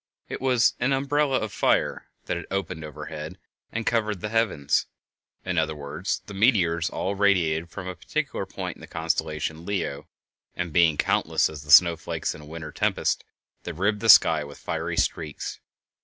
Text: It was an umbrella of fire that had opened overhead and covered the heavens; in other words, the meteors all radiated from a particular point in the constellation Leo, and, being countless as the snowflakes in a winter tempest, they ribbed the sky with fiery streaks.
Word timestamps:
It 0.29 0.41
was 0.41 0.73
an 0.79 0.93
umbrella 0.93 1.37
of 1.37 1.53
fire 1.53 2.07
that 2.25 2.35
had 2.35 2.47
opened 2.49 2.83
overhead 2.83 3.37
and 3.71 3.85
covered 3.85 4.19
the 4.19 4.29
heavens; 4.29 4.87
in 5.45 5.59
other 5.59 5.75
words, 5.75 6.23
the 6.25 6.33
meteors 6.33 6.89
all 6.89 7.13
radiated 7.13 7.69
from 7.69 7.87
a 7.87 7.93
particular 7.95 8.47
point 8.47 8.77
in 8.77 8.81
the 8.81 8.87
constellation 8.87 9.63
Leo, 9.63 10.07
and, 10.55 10.73
being 10.73 10.97
countless 10.97 11.51
as 11.51 11.61
the 11.61 11.69
snowflakes 11.69 12.33
in 12.33 12.41
a 12.41 12.45
winter 12.47 12.71
tempest, 12.71 13.23
they 13.61 13.73
ribbed 13.73 13.99
the 13.99 14.09
sky 14.09 14.43
with 14.43 14.57
fiery 14.57 14.97
streaks. 14.97 15.59